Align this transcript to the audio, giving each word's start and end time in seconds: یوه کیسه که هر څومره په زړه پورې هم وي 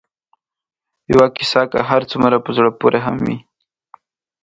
یوه 1.11 1.27
کیسه 1.37 1.61
که 1.71 1.79
هر 1.89 2.01
څومره 2.11 2.37
په 2.45 2.49
زړه 2.57 2.69
پورې 2.79 2.99
هم 3.05 3.15
وي 3.25 3.37